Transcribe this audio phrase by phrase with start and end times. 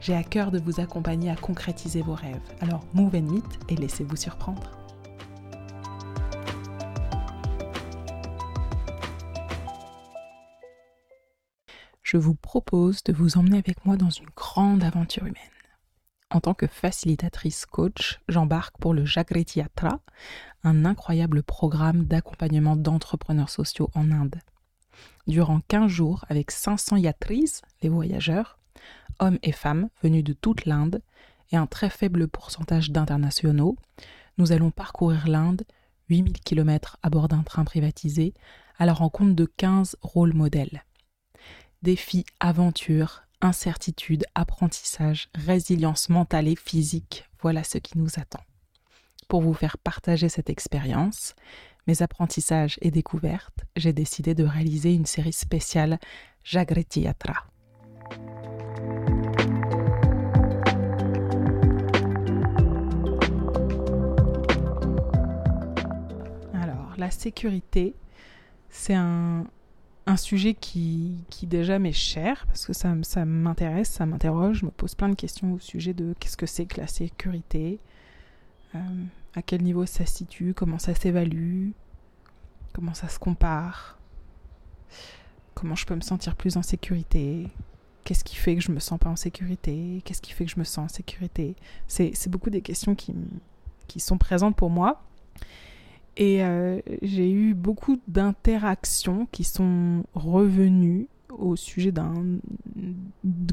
[0.00, 2.40] J'ai à cœur de vous accompagner à concrétiser vos rêves.
[2.60, 4.70] Alors move and meet et laissez-vous surprendre.
[12.02, 15.36] Je vous propose de vous emmener avec moi dans une grande aventure humaine.
[16.30, 20.00] En tant que facilitatrice coach, j'embarque pour le Jagreti Yatra,
[20.64, 24.40] un incroyable programme d'accompagnement d'entrepreneurs sociaux en Inde.
[25.26, 28.59] Durant 15 jours, avec 500 yatris, les voyageurs,
[29.18, 31.02] hommes et femmes venus de toute l'Inde,
[31.52, 33.76] et un très faible pourcentage d'internationaux,
[34.38, 35.62] nous allons parcourir l'Inde,
[36.08, 38.34] 8000 km à bord d'un train privatisé,
[38.78, 40.84] à la rencontre de 15 rôles modèles.
[41.82, 48.42] Défis, aventures, incertitude, apprentissage, résilience mentale et physique, voilà ce qui nous attend.
[49.28, 51.34] Pour vous faire partager cette expérience,
[51.86, 55.98] mes apprentissages et découvertes, j'ai décidé de réaliser une série spéciale
[56.44, 57.49] Jagreti Yatra.
[67.00, 67.94] La sécurité,
[68.68, 69.46] c'est un,
[70.16, 74.72] sujet qui, qui déjà m'est cher, parce que ça, ça m'intéresse, ça m'interroge, je me
[74.72, 77.78] pose plein de questions au sujet de qu'est-ce que c'est que la sécurité,
[78.74, 78.78] euh,
[79.34, 81.70] à quel niveau ça se situe, comment ça s'évalue,
[82.72, 83.98] comment ça se compare,
[85.54, 87.48] comment je peux me sentir plus en sécurité,
[88.02, 90.58] qu'est-ce qui fait que je me sens pas en sécurité, qu'est-ce qui fait que je
[90.58, 91.54] me sens en sécurité.
[91.86, 93.14] C'est beaucoup des questions qui,
[93.86, 95.00] qui sont présentes pour moi.
[96.20, 102.40] Et euh, j'ai eu beaucoup d'interactions qui sont revenues au sujet d'une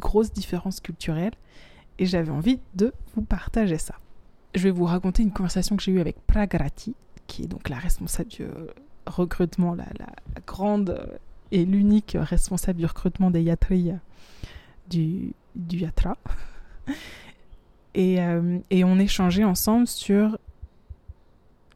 [0.00, 1.30] grosse différence culturelle.
[2.00, 3.94] Et j'avais envie de vous partager ça.
[4.56, 6.96] Je vais vous raconter une conversation que j'ai eue avec Pragrati,
[7.28, 8.66] qui est donc la responsable du euh,
[9.06, 9.86] recrutement, la,
[10.44, 11.18] grande
[11.52, 13.92] et l'unique responsable du recrutement des yatris
[14.90, 16.18] du, du Yatra.
[17.98, 20.36] Et, euh, et on échangeait ensemble sur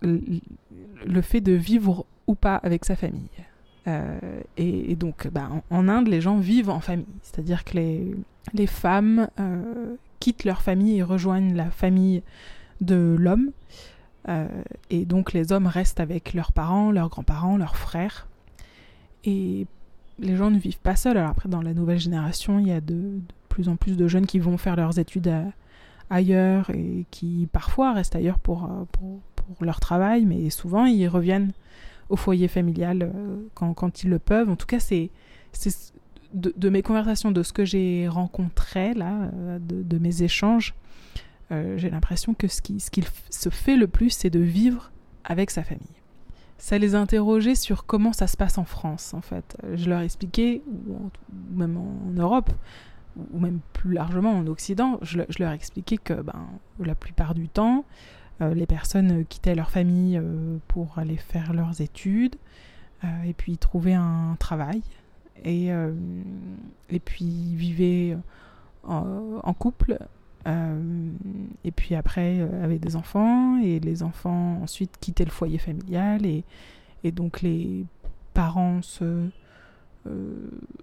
[0.02, 3.28] le fait de vivre ou pas avec sa famille.
[3.88, 7.06] Euh, et, donc, bah, en, Inde, les gens vivent en famille.
[7.22, 8.14] C'est-à-dire que les,
[8.52, 12.22] les femmes euh, quittent leur famille et rejoignent la famille
[12.80, 13.50] de l'homme.
[14.28, 14.48] Euh,
[14.90, 18.28] et donc, les hommes restent avec leurs parents, leurs grands-parents, leurs frères.
[19.24, 19.66] Et
[20.18, 21.16] les gens ne vivent pas seuls.
[21.16, 23.18] Alors après, dans la nouvelle génération, il y a de,
[23.48, 25.32] plus en plus de jeunes qui vont faire leurs études
[26.10, 28.68] ailleurs et qui parfois restent ailleurs pour,
[29.60, 31.52] leur travail, mais souvent ils reviennent
[32.10, 34.50] au foyer familial euh, quand, ils le peuvent.
[34.50, 35.10] En tout cas, c'est
[36.34, 40.74] de, mes conversations, de ce que j'ai rencontré là, euh, de, mes échanges,
[41.52, 44.90] euh, j'ai l'impression que ce qui, se fait le plus, c'est de vivre
[45.24, 45.86] avec sa famille.
[46.58, 49.56] Ça les interrogeait sur comment ça se passe en France, en fait.
[49.74, 51.10] Je leur expliquais, ou
[51.56, 52.50] même en Europe,
[53.32, 56.46] ou même plus largement en Occident, je, je leur expliquais que ben,
[56.78, 57.84] la plupart du temps,
[58.48, 62.36] les personnes quittaient leur famille euh, pour aller faire leurs études
[63.04, 64.82] euh, et puis trouver un travail.
[65.42, 65.70] Et,
[66.90, 68.14] et puis vivaient
[68.84, 69.98] en, couple
[70.44, 76.44] et puis après avec des enfants et les enfants ensuite quittaient le foyer familial et,
[77.04, 77.86] et donc les
[78.34, 79.30] parents se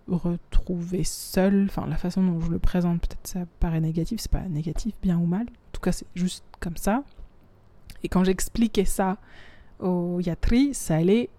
[0.07, 1.67] retrouvaient seuls.
[1.69, 5.19] Enfin la façon dont je le présente peut-être ça paraît négatif c'est pas négatif bien
[5.19, 5.44] ou mal.
[5.44, 7.03] En tout cas c'est juste comme ça
[8.03, 9.18] et quand j'expliquais ça
[9.80, 11.30] au Yatri, ça allait.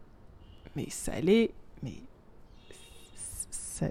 [0.76, 1.50] Mais ça allait.
[1.82, 1.94] Mais.
[3.50, 3.86] Ça,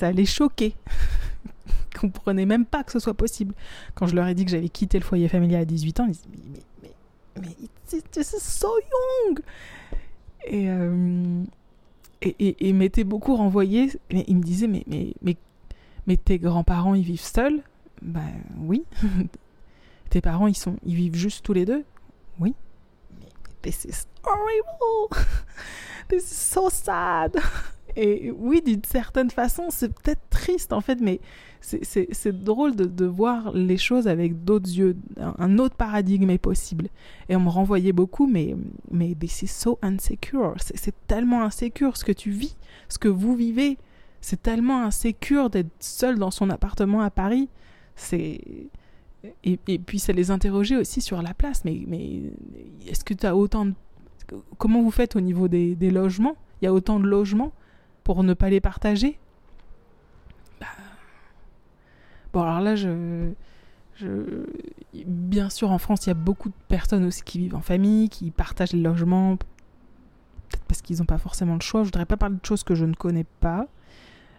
[0.00, 0.74] allait choquer.
[1.66, 3.54] Ils comprenaient même pas que ce soit possible.
[3.94, 6.10] Quand je leur ai dit que j'avais quitté le foyer familial à 18 ans, ils
[6.10, 6.90] disaient Mais, mais,
[7.40, 7.56] mais,
[8.16, 8.68] mais so
[9.28, 9.40] young!
[10.46, 10.68] Et.
[10.68, 11.44] Euh,
[12.22, 13.90] et, et m'étaient beaucoup renvoyé.
[14.12, 15.36] Mais ils me disaient mais, mais, mais,
[16.06, 17.60] mais tes grands-parents, ils vivent seuls?
[18.02, 18.84] Ben oui.
[20.14, 21.84] tes parents, ils, sont, ils vivent juste tous les deux?
[22.38, 22.54] Oui.
[23.62, 25.08] This is horrible.
[26.08, 27.36] This is so sad.
[27.96, 31.20] Et oui, d'une certaine façon, c'est peut-être triste en fait, mais
[31.60, 34.96] c'est drôle de, de, voir les choses avec d'autres yeux.
[35.16, 36.88] Un autre paradigme est possible.
[37.28, 38.54] Et on me renvoyait beaucoup, mais,
[38.92, 40.54] mais this is so insecure.
[40.60, 42.56] C'est tellement insécure ce que tu vis,
[42.88, 43.78] ce que vous vivez.
[44.20, 47.48] c'est tellement insécure d'être seul dans son appartement à Paris.
[47.96, 48.68] C'est
[49.44, 51.64] et, puis ça les interrogeait aussi sur la place.
[51.64, 51.82] Mais,
[52.86, 53.74] est-ce que tu as autant de...
[54.58, 56.36] Comment vous faites au niveau des, logements?
[56.60, 57.52] Il y a autant de logements
[58.04, 59.18] pour ne pas les partager?
[60.60, 60.66] Bah...
[62.32, 63.30] Bon alors là, je...
[63.96, 64.46] je...
[65.06, 68.08] Bien sûr, en France, il y a beaucoup de personnes aussi qui vivent en famille,
[68.08, 71.82] qui partagent les logements, peut-être parce qu'ils n'ont pas forcément le choix.
[71.82, 73.68] Je voudrais pas parler de choses que je ne connais pas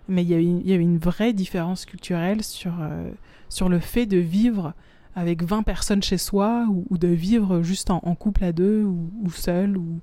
[0.08, 3.10] mais il y, avait une, vraie différence culturelle sur, euh,
[3.50, 4.74] sur le fait de vivre
[5.16, 9.78] avec 20 personnes chez soi ou, de vivre juste en, couple à deux ou, seul
[9.78, 10.00] ou,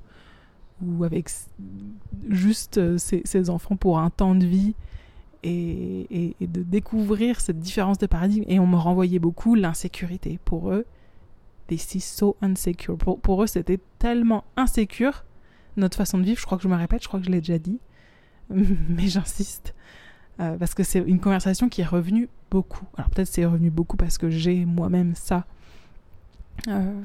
[0.82, 1.31] ou avec
[2.28, 4.75] juste euh, ses, enfants pour un temps de vie
[5.44, 8.44] et, de découvrir cette différence de paradigme.
[8.49, 10.38] Et on me renvoyait beaucoup l'insécurité.
[10.44, 10.87] Pour eux,
[11.78, 12.96] so insecure.
[12.96, 15.25] Pour, pour eux, c'était tellement insécure
[15.76, 16.38] notre façon de vivre.
[16.38, 17.78] Je crois que je me répète, je crois que je l'ai déjà dit.
[18.50, 19.75] mais j'insiste.
[20.41, 22.87] Euh, parce que c'est une conversation qui est revenue beaucoup.
[22.97, 25.44] Alors peut-être c'est revenu beaucoup parce que j'ai moi-même ça
[26.69, 27.00] euh,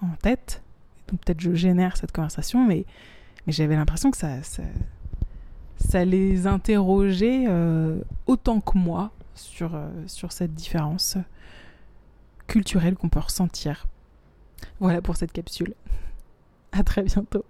[0.00, 0.62] en tête.
[1.08, 2.86] Donc peut-être je génère cette conversation, mais,
[3.46, 4.42] j'avais l'impression que ça,
[5.76, 11.18] ça, les interrogeait euh, autant que moi sur, sur cette différence
[12.46, 13.86] culturelle qu'on peut ressentir.
[14.80, 15.74] Voilà pour cette capsule.
[16.72, 17.44] À très bientôt.